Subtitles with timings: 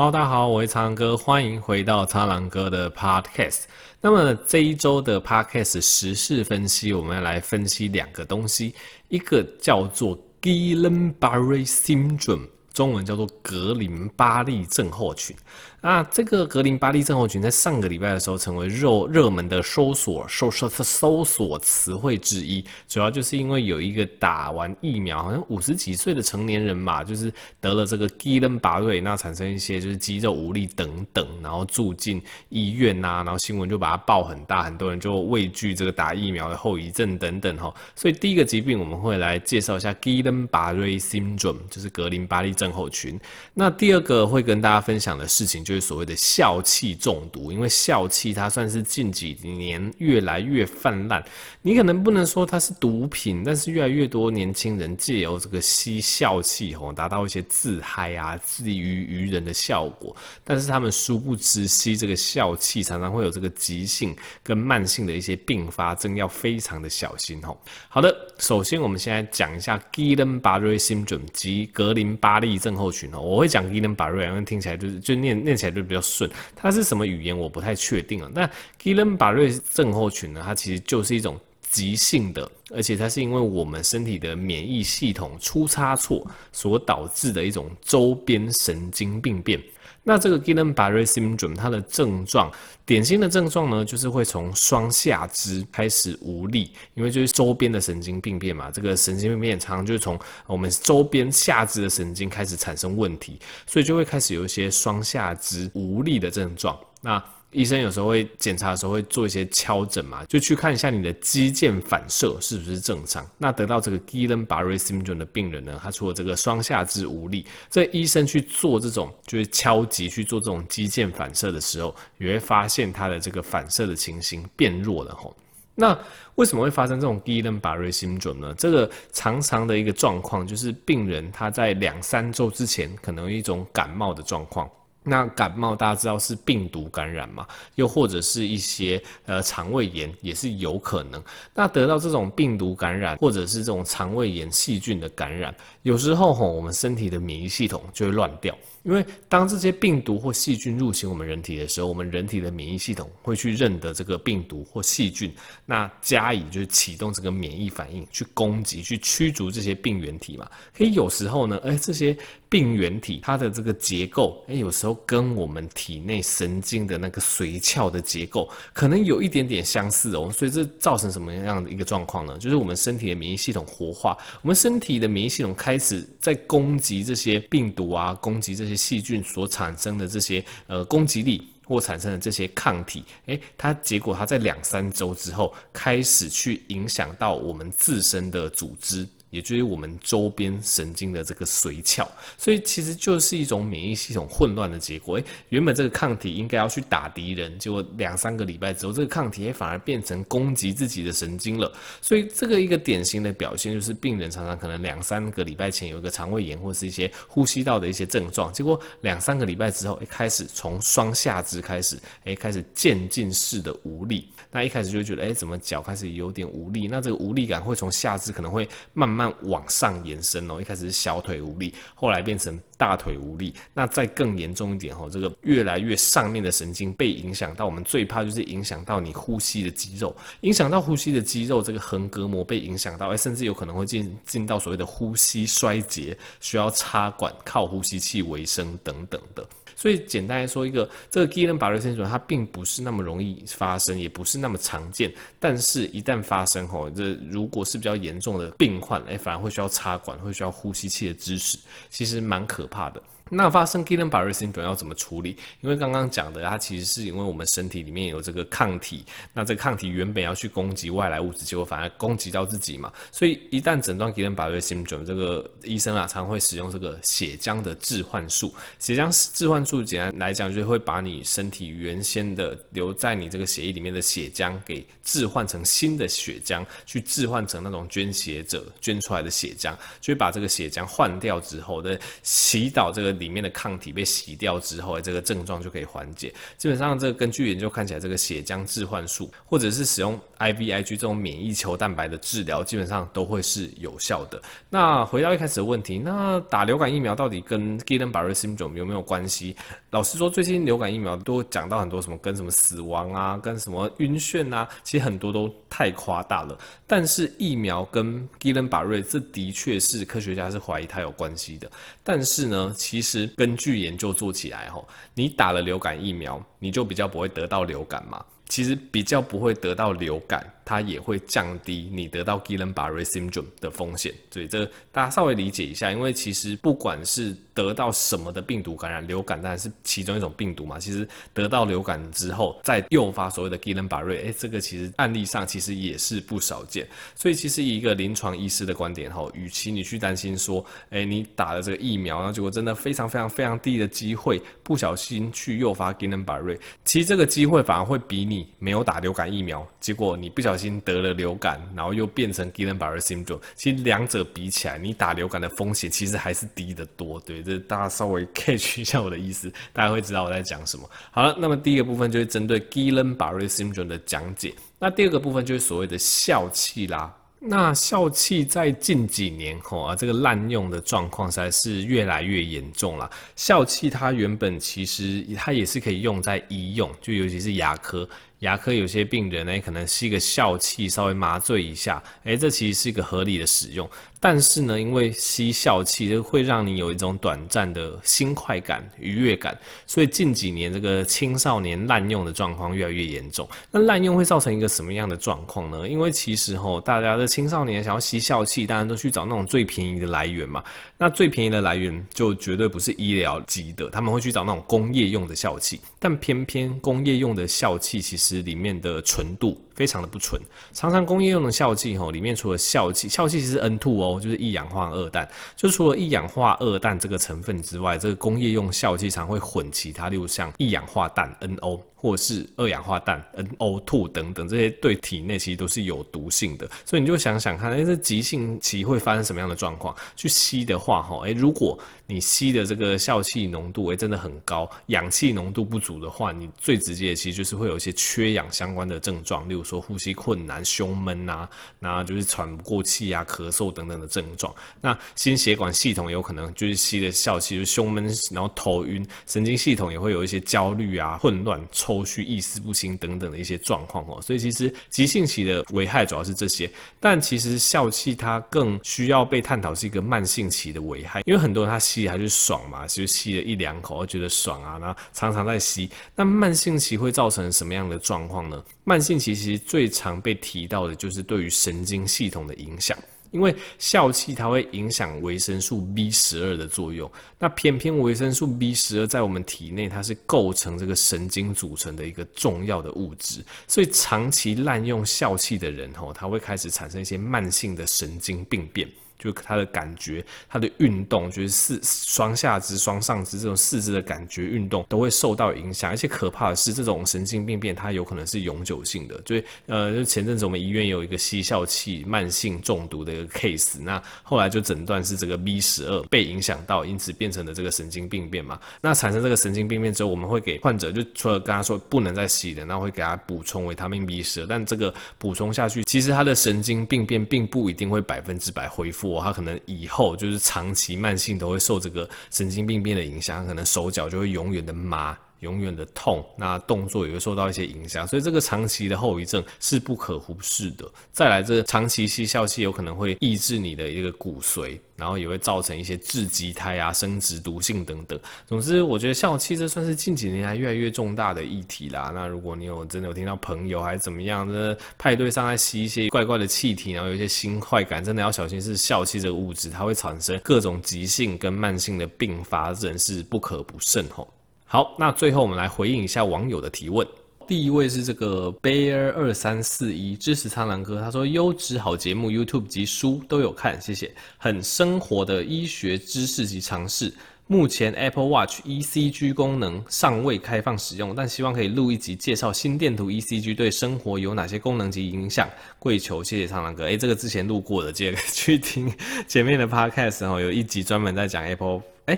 [0.00, 3.64] Hello，大家好，我是苍狼哥，欢迎回到苍狼哥的 Podcast。
[4.00, 8.74] 那么这一周的 Podcast 时事分析，我们要来分析两个东西，
[9.08, 15.36] 一个叫做 Guillain-Barré Syndrome，中文叫做格林巴利症候群。
[15.82, 32.20] 那这个格林巴利症候群在上个礼拜的时候成为热热门的搜索搜搜搜索词汇之一，主要就是因为有一个打完疫苗，好像五十几岁的成年人嘛，就是得了这个吉伦巴瑞，那产生一些就是肌肉无力等等，然后住进
[32.50, 37.72] 医院呐、然后新闻就把它报很大，很多人就畏惧这个打疫苗的后遗症等等哈。
[37.96, 43.18] 所以第一个疾病我们会来介绍一下吉伦巴瑞 syndrome，就是格林巴利症候群。
[43.54, 45.64] 那第二个会跟大家分享的事情。
[45.70, 51.24] 就是所谓的笑气中毒，因为笑气它算是近几年越来越泛滥。
[51.62, 60.16] 你可能不能说它是毒品，但是越来越多年轻人借由这个吸笑气吼，达到一些自嗨啊、自娱娱人的效果。
[60.42, 67.56] 但是他们殊不知吸这个笑气，常常会有这个急性跟慢性的一些并发症，要非常的小心吼。
[67.88, 73.20] 好的，首先我们现在讲一下 Guillain-Barré syndrome 及格林巴利症候群哦。
[73.20, 75.59] 我会讲 Guillain-Barré，因为听起来就是就念念。
[75.60, 78.30] 起来就比较顺，它是什么语言我不太确定啊。
[78.34, 80.42] 那吉伦巴瑞症候群呢？
[80.44, 89.60] 它其实就是一种急性的，而且它是因为我们身体的免疫系统出差错所导致的一种周边神经病变。
[90.02, 92.50] 那这个 Guillain-Barre syndrome 它的症状，
[92.86, 98.70] 典型的症状呢，就是会从双下肢开始无力，因为就是周边的神经病变嘛。
[98.70, 106.78] 这个神经病变常常就是从我们周边下肢的神经开始产生问题，所以就会开始有一些双下肢无力的症状。
[107.02, 113.28] 那医生有时候会检查的时候会做一些敲诊嘛，就去看一下你的肌腱反射是不是正常。
[113.38, 125.36] 那得到这个 Guillain-Barré syndrome 的病人呢，他除了这个双下肢无力，在医生去做这种就是敲击去做这种肌腱反射的时候，也会发现他的这个反射的情形变弱了吼。
[125.74, 125.98] 那
[126.34, 128.54] 为什么会发生这种 Guillain-Barré syndrome 呢？
[128.56, 134.70] 这个常常的一个状况就是病人他在两三周之前可能有一种感冒的状况。
[135.10, 137.44] 那感冒大家知道是病毒感染嘛，
[137.74, 141.20] 又或者是一些呃肠胃炎也是有可能。
[141.52, 148.56] 那得到这种病毒感染，或者是这种肠胃炎细菌的感染，有时候吼我们身体的免疫系统就会乱掉。
[148.82, 155.30] 因为当这些病毒或细菌入侵我们人体的时候，我们人体的免疫系统会去认得这个病毒或细菌，
[155.66, 160.48] 那加以就是启动这个免疫反应去攻击、去驱逐这些病原体嘛。
[160.74, 162.16] 可以有时候呢，哎，这些
[162.50, 170.30] 病原体它的这个结构，哎，有时候跟我们体内神经的那个髓鞘的结构可能有一点点相似哦。
[170.36, 172.36] 所以这造成什么样的一个状况呢？
[172.38, 178.76] 就是我们身体的免疫系统活化，我们身体的免疫系统开始在攻击这些病毒啊，攻击这些。
[178.80, 189.06] 细菌所产生的这些呃攻击力或产生的这些抗体，诶，它结果它在两三周之后开始去影响到我们自身的组织。
[189.30, 195.16] 也就是我们周边神经的这个髓鞘，所以其实就是一种免疫系统混乱的结果。
[195.18, 201.72] 诶，原本这个抗体应该要去打敌人，结果两三个礼拜之后，这个抗体反而变成攻击自己的神经了。
[202.02, 214.28] 所以这个一个典型的表现就是，病人常常可能两三个礼拜前有一个肠胃炎或是一些呼吸道的一些症状，结果两三个礼拜之后，一，开始从双下肢开始，诶，开始渐进式的无力。
[214.50, 216.88] 那一开始就觉得，诶，怎么脚开始有点无力？
[216.88, 219.19] 那这个无力感会从下肢可能会慢慢。
[219.20, 239.46] 慢往上延伸哦，一开始是小腿无力，后来变成大腿无力，那再更严重一点哦，这个越来越上面的神经被影响到，我们最怕就是影响到你呼吸的肌肉，影响到呼吸的肌肉，这个横膈膜被影响到，甚至有可能会进进到所谓的呼吸衰竭，需要插管靠呼吸器为生等等的。
[239.80, 245.10] 所以简单来说，一个这个 Guillain-Barré syndrome 它并不是那么容易发生，也不是那么常见。
[245.38, 251.56] 但是，一旦发生吼，这如果是比较严重的病患，哎，反而会需要插管，会需要呼吸器的支持，
[251.88, 253.02] 其实蛮可怕的。
[253.32, 255.36] 那发生 Guillain-Barré syndrome 要怎么处理？
[255.60, 262.92] 因为刚刚讲的，它其实是因为我们身体里面有这个抗体，那这抗体原本要去攻击外来物质，结果反而攻击到自己嘛。
[263.12, 268.52] 所以一旦诊断 Guillain-Barré syndrome，这个医生啊，常会使用这个血浆的置换术。
[268.80, 283.19] 血浆置换术简单来讲，就是会把你身体原先的留在你这个血液里面的血浆给置换成新的血浆，去置换成那种捐血者捐出来的血浆，就会把这个血浆换掉之后的祈祷这个。
[283.20, 286.34] 里面的抗体被洗掉之后，这个症状就可以缓解。
[286.58, 294.42] 基本上，这个根据研究看起来，这个血浆置换术或者是使用 IVIG 这种免疫球蛋白的治疗，基本上都会是有效的。
[294.68, 299.54] 那回到一开始的问题，那打流感疫苗到底跟 Guillain-Barre syndrome 有没有关系？
[299.90, 306.56] 老实说，最近流感疫苗都讲到很多什么跟什么死亡啊，跟什么晕眩啊，其实很多都太夸大了。
[306.86, 311.70] 但是疫苗跟 Guillain-Barre 这的确是科学家是怀疑它有关系的。
[312.04, 318.24] 但是呢，其实根据研究做起来，吼，你打了流感疫苗，你就比较不会得到流感嘛。
[318.48, 324.14] 其实比较不会得到流感，它也会降低你得到 Guillain-Barré syndrome 的风险。
[324.30, 330.78] 所以这大家稍微理解一下，因为其实不管是得到什么的病毒感染，流感当然是其中一种病毒嘛。
[330.78, 336.86] 其实得到流感之后，再诱发所谓的 Guillain-Barré，哎，这个其实案例上其实也是不少见。
[337.16, 353.40] 所以其实以一个临床医师的观点哈，与其你去担心说，哎，你打了这个疫苗，然后结果真的非常非常非常低的机会，不小心去诱发 Guillain-Barré，其实这个机会反而会比你没有打流感疫苗，结果你不小心得了流感，然后又变成 Guillain-Barré syndrome。
[353.54, 357.20] 其实两者比起来，你打流感的风险其实还是低得多。
[357.20, 360.90] 对，这大家稍微 catch 一下我的意思，大家会知道我在讲什么。
[361.12, 364.52] 好了，那么第一个部分就是针对 Guillain-Barré syndrome 的讲解。
[364.78, 367.14] 那第二个部分就是所谓的笑气啦。
[367.42, 373.10] 那笑气在近几年吼啊，这个滥用的状况实在是越来越严重了。
[373.34, 378.06] 笑气它原本其实它也是可以用在医用，就尤其是牙科。
[378.40, 383.88] 牙科有些病人呢，可能吸个笑气，稍微麻醉一下，诶，这其实是一个合理的使用。
[384.22, 393.48] 但是呢，因为吸笑气就会让你有一种短暂的新快感、愉悦感，所以近几年这个青少年滥用的状况越来越严重。
[393.70, 395.88] 那滥用会造成一个什么样的状况呢？
[395.88, 400.62] 因为其实吼，大家的青少年想要吸笑气，当然都去找那种最便宜的来源嘛。
[400.98, 405.80] 那最便宜的来源就绝对不是医疗级的，他们会去找那种工业用的笑气。
[405.98, 410.38] 但偏偏工业用的笑气其实里面的纯度非常的不纯，
[410.74, 421.80] 常常工业用的笑气吼，里面除了笑气，笑气其实是 N2O，就是一氧化二氮，就除了一氧化二氮这个成分之外，这个工业用笑气常会混其他，例如像一氧化氮 NO。
[422.02, 429.94] 或是二氧化氮 NO2 等等，这些对体内其实都是有毒性的，所以你就想想看，哎，这急性期会发生什么样的状况？
[430.16, 444.52] 去吸的话，哈，哎，如果你吸的这个笑气浓度，哎，真的很高，氧气浓度不足的话，你最直接的其实就是会有一些缺氧相关的症状，例如说呼吸困难、胸闷啊，那就是喘不过气啊、咳嗽等等的症状。
[444.80, 451.60] 那心血管系统有可能就是吸的笑气，就胸闷，然后头晕，神经系统也会有一些焦虑啊、混乱。
[451.70, 468.62] 抽搐、意识不清等等的一些状况哦，所以其实急性期的危害主要是这些，但其实笑气它更需要被探讨是一个慢性期的危害，因为很多人他吸还是爽嘛，就吸了一两口觉得爽啊，然后常常在吸，那慢性期会造成什么样的状况呢？
[468.84, 472.98] 慢性期其实最常被提到的就是对于神经系统的影响。
[473.30, 477.08] 因为笑气它会影响维生素 B 十二的作用，
[477.38, 488.88] 那偏偏维生素 B 十二在我们体内它是构成这个神经组成的一个重要的物质，所以长期滥用笑气的人吼，他会开始产生一些慢性的神经病变。
[489.20, 499.20] 就他的感觉，他的运动，就是四双下肢、双上肢这种四肢的感觉运动都会受到影响，而且可怕的是，这种神经病变它有可能是永久性的。
[499.20, 499.36] 就
[499.66, 508.58] 呃，就前阵子我们医院有一个吸笑气慢性中毒的一个 case，那后来就诊断是这个 B 十二被影响到，因此变成了这个神经病变嘛。
[508.80, 519.09] 那产生这个神经病变之后，我们会给患者就除了跟他说不能再吸的，那会给他补充维他命 B 十二，但这个补充下去，其实他的神经病变并不一定会百分之百恢复。
[519.18, 525.16] 他可能以后就是长期慢性都会受这个神经病变的影响，可能手脚就会永远的麻。
[525.40, 530.90] 永远的痛，那动作也会受到一些影响，所以这个长期的后遗症是不可忽视的。
[531.12, 538.18] 再来，这长期吸笑气有可能会抑制你的一个骨髓，然后也会造成一些致畸胎啊、生殖毒性等等。
[538.46, 542.12] 总之，我觉得笑气这算是近几年来越来越重大的议题啦。
[542.14, 554.28] 那如果你有真的有听到朋友还是怎么样的派对上在吸一些怪怪的气体，然后有一些新快感，真的要小心是笑气这个物质，它会产生各种急性跟慢性的并发症，是不可不慎吼。
[554.72, 557.04] 好，那最后我们来回应一下网友的提问。
[557.48, 564.14] 第一位是这个 Bear 二三四一支持苍狼哥，他说优质好节目，YouTube 及书都有看，谢谢。
[564.38, 567.12] 很生活的医学知识及常识。
[567.48, 575.50] 目前 Apple Watch ECG 功能尚未开放使用，但希望可以录一集介绍心电图 ECG 对生活有哪些功能及影响。
[575.80, 576.84] 跪求，谢谢苍狼哥。
[576.84, 578.88] 诶，这个之前录过的，记得去听
[579.26, 581.82] 前面的 Podcast 哦，有一集专门在讲 Apple。
[582.06, 582.16] 诶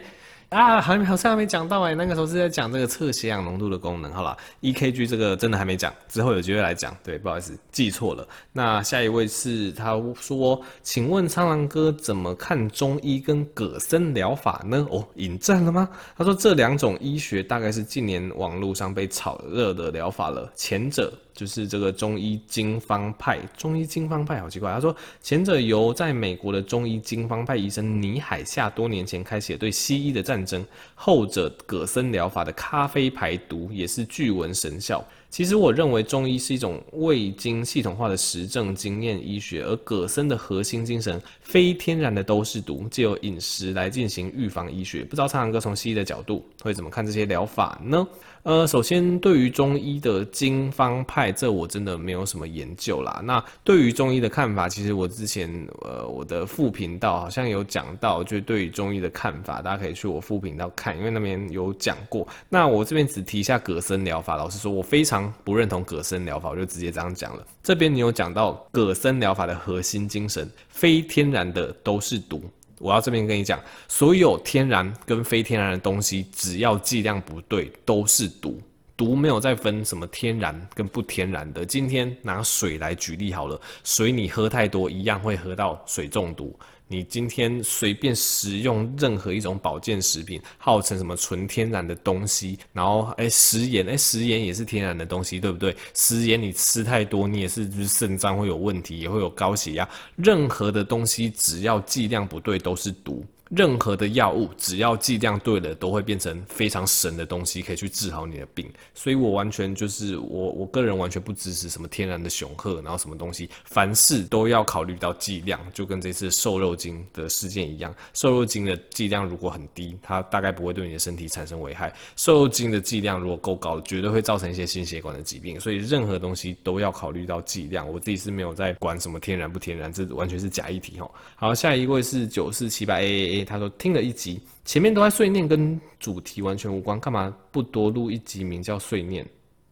[0.53, 6.95] 啊，还好像还没讲到哎，那个时候是在讲这个测血氧浓度的功能，好了，EKG 这个真的还没讲，之后有机会来讲。
[7.03, 8.29] 对，不好意思，记错了。
[8.53, 14.87] 那下一位是他说，请问苍狼哥怎么看中医跟葛森疗法呢？
[14.91, 15.89] 哦，引战了吗？
[16.19, 21.11] 他说这两种医学大概是近年网络上被炒热的疗法了，前者。
[21.35, 24.73] 就是这个中医经方派，中医经方派好奇怪。
[24.73, 35.05] 他说，前者由在美国的中医经方派医生倪海厦多年前开始对西医的战争，后者葛森疗法的咖啡排毒也是据闻神效。
[35.33, 45.03] 其实我认为中医是一种未经系统化的实证经验医学，而葛森的核心精神，非天然的都是毒，借由饮食来进行预防医学。
[45.05, 48.07] 不知道苍狼哥从西医的角度会怎么看这些疗法呢？
[48.43, 53.23] 呃，首先对于中医的经方派，这我真的没有什么研究啦。
[53.25, 55.49] 那对于中医的看法，其实我之前
[55.83, 62.27] 呃我的副频道好像有讲到，就对于中医的看法，大家可以去我副频道看，因为那边有讲过。
[62.49, 67.47] 那我这边只提一下葛森疗法，老实说，我非常不认同葛森疗法，我就直接这样讲了。
[67.63, 72.43] 这边你有讲到葛森疗法的核心精神，非天然的都是毒。
[72.79, 78.61] 我要这边跟你讲，所有天然跟非天然的东西，只要剂量不对，都是毒。
[78.97, 81.65] 毒没有再分什么天然跟不天然的。
[81.65, 86.57] 今天拿水来举例好了，水你喝太多，一样会喝到水中毒。
[86.93, 95.75] 你今天随便食用任何一种保健食品，号称什么纯天然的东西，然后哎食盐哎食盐也是天然的东西，对不对？
[95.95, 99.89] 食盐你吃太多，你也是就是肾脏会有问题，也会有高血压。
[100.17, 103.25] 任何的东西只要剂量不对，都是毒。
[103.55, 108.67] 任何的药物，只要剂量对了，都会变成非常神的东西，可以去治好你的病。
[108.95, 115.61] 所以我完全就是我，我个人完全不支持什么天然的雄鹤，然后什么东西，凡事都要考虑到剂量。
[115.75, 125.61] 就跟这次瘦肉精的事件一样，瘦肉精的剂量如果很低，它大概不会对你的身体产生危害；瘦肉精的剂量如果够高，绝对会造成一些心血管的疾病。
[125.61, 127.87] 所以任何东西都要考虑到剂量。
[127.87, 131.11] 我自己是没有在管什么天然不天然，这完全是假议题齁。
[131.37, 133.42] 好，下一位是九四七八 A A A。
[133.45, 139.27] 他说听了一集，前面都在碎念，跟主题完全无关，干嘛不多录一集名叫碎念？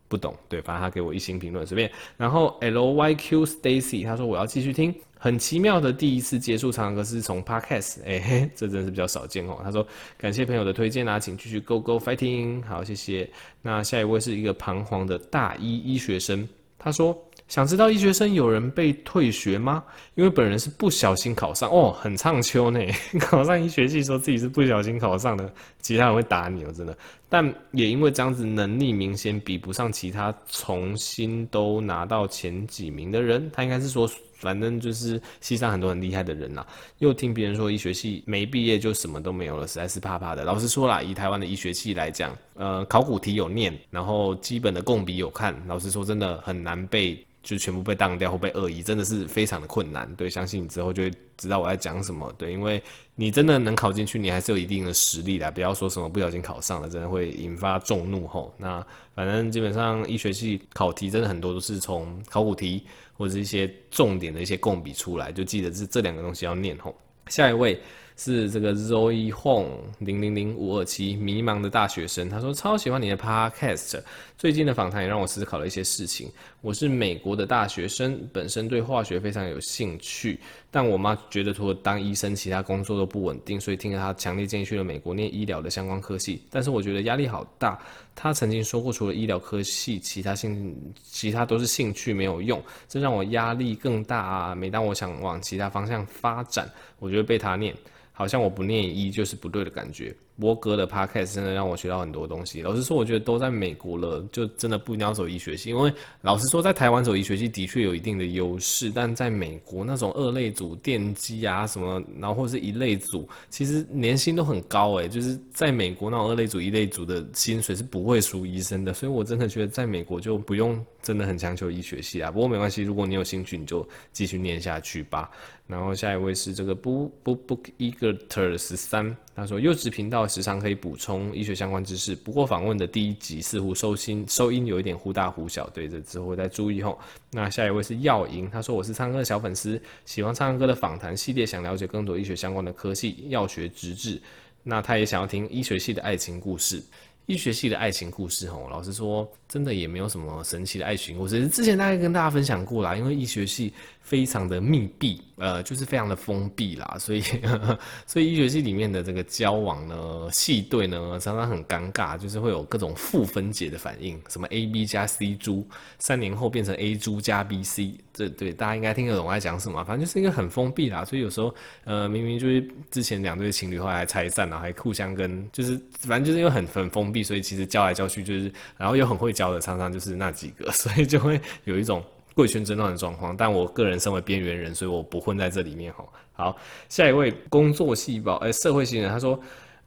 [0.09, 1.89] 不懂，对，反正他给我一星评论，随便。
[2.17, 9.61] 然后 L Y Q Stacy 他说我要继续听，很奇妙的第一次接触苍蓝鸽是从 Podcast，哎、嘿，这真是比较少见哦。
[9.63, 9.87] 他说
[10.19, 13.31] 感谢朋友的推荐啊，请继续 Go Go Fighting，好，谢谢。
[13.63, 16.49] 那下一位是一个彷徨的大一医学生，
[16.79, 17.17] 他说。
[17.51, 19.83] 想知道医学生有人被退学吗？
[20.15, 22.79] 因为本人是不小心考上哦，很唱秋呢。
[23.19, 25.53] 考上医学系说自己是不小心考上的，
[25.83, 26.97] 其他人会打你哦，真的。
[27.29, 36.65] 但也因为这样子能力明显比不上其他重新都拿到前几名的人，他应该是说，反正就是西上很多很厉害的人啦。
[36.99, 40.45] 又听别人说医学系没毕业就什么都没有了，实在是怕怕的。
[40.45, 47.21] 老实说啦，以台湾的医学系来讲，呃，考古题有念，然后基本的共笔有看，老实说真的很难被。
[47.43, 50.13] 就全部被当掉或被恶意，真的是非常的困难。
[50.15, 52.33] 对，相信你之后就会知道我在讲什么。
[52.37, 52.83] 对，因为
[53.15, 55.51] 你真的能考进去，你还是有一定的实力的。
[55.51, 58.55] 不要说什么不小心考上了，真的会引发众怒吼。
[58.59, 66.95] 那反正基本上医学系考题真的很多都是从考古题或者是一些重点的一些共笔出来，就记得是这两个东西要念吼。
[67.29, 67.81] 下一位。
[68.23, 69.67] 是这个 Zoe Hong
[69.99, 73.99] 零零零五二七迷茫的大学生，他说超喜欢你的 Podcast，
[74.37, 76.31] 最近的访谈也让我思考了一些事情。
[76.61, 80.39] 我是美国的大学生，本身对化学非常有兴趣，
[80.71, 86.43] 但我妈觉得除了当医生，其他工作都不稳定，所以听了她强烈建议去了美国念医疗的相关科系。
[86.51, 87.81] 但是我觉得压力好大。
[88.15, 94.55] 她曾经说过，除了医疗科系，其他兴其他都是兴趣没有用，这让我压力更大啊。
[94.55, 97.75] 每当我想往其他方向发展，我就会被她念。
[98.21, 100.15] 好像我不念一就是不对的感觉。
[100.41, 102.63] 博哥的 podcast 真的让我学到很多东西。
[102.63, 105.69] 老实说，我觉得都在美国了，就真的不一定要走医学系。
[105.69, 105.93] 因为
[106.23, 115.09] 老实说，在台湾走医学系的确有一定的优势，但在美国那种二类组电机啊什么，然后或者是一类组，其实年薪都很高诶。
[115.09, 118.95] 就是在美国那种二类组、一类组的薪水是不会输医生的。
[118.95, 122.31] 所以我真的觉得在美国就不用真的很强求医学系啊。
[122.31, 125.31] 不过没关系，如果你有兴趣，你就继续念下去吧。
[125.67, 136.99] 然后下一位是这个 book book book eager 十三，他说优质频道时常可以补充医学相关知识，不过访问的第一集似乎收音收音有一点忽大忽小，对，这之后会再注意吼。
[137.31, 144.21] 那下一位是耀莹，他说我是唱歌的小粉丝，喜欢唱歌的访谈系列，想了解更多医学相关的科系、药学执照，
[144.63, 146.83] 那他也想要听医学系的爱情故事。
[147.31, 151.47] 医学系的爱情故事，吼，老实说，真的也没有什么神奇的爱情故事。
[151.47, 153.73] 之前大概跟大家分享过啦，因为医学系
[154.03, 165.65] 非常的密闭，呃，就是非常的封闭啦，所以呵 呵所以医学系里面的这个交往呢，系对呢，常常很尴尬，就是会有各种负分解的反应，什么 A B 加 C 猪，
[166.01, 182.03] 三年后变成 A 猪加 B C，这对大家应该听得懂我在讲什么，反正就是一个很封闭啦，所以有时候呃明明就是之前两对情侣后来拆散了，还互相跟就是反正就是因为很很封闭，所以其实教来教去就是，然后又很会教的，常常就是那几个， 所以就会有一种。
[182.33, 186.05] 贵圈争乱的状况，但我个人身为边缘人，所以我不混在这里面哈。
[186.33, 186.57] 好，
[186.89, 189.39] 下一位工作细胞，哎，社会新人，他说，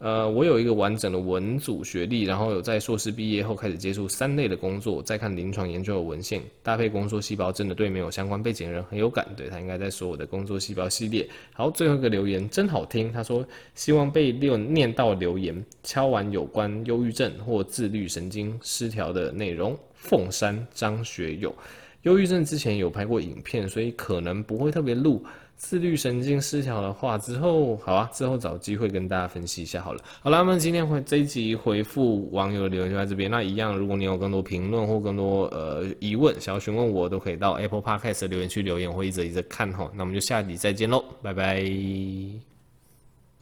[0.03, 9.25] 呃，我有一个完整的文组学历，然后有在硕士毕业后开始接触三类的工作，再看临床研究的文献，搭配工作细胞，真的对没有相关背景的人很有感。
[9.37, 11.25] 对，他应该在说我的工作细胞系列。
[11.53, 19.73] 好，最后一个留言真好听，他说希望被六念到留言，敲完有关忧郁症或自律神经失调的内容。
[19.93, 21.55] 凤山张学友。
[22.01, 25.23] 忧郁症之前有拍过影片，所以可能不会特别录。
[25.63, 30.03] 自律神经失调的话，之后好啊，之后找机会跟大家分析一下好了。
[30.21, 33.31] 好了，那么今天回这一集回复网友的留言就在这边。
[33.31, 39.89] 那一样，如果你有更多评论或更多呃疑问想要询问我，都可以到 Apple Podcast 的留言区留言，我会一直一直看哈。
[39.95, 42.52] 那我们就下集再见喽，拜拜。